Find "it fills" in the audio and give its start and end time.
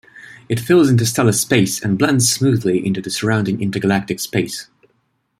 0.49-0.89